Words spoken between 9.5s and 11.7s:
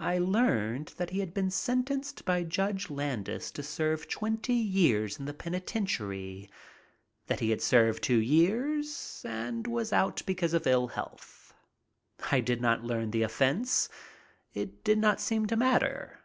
was out because of ill health.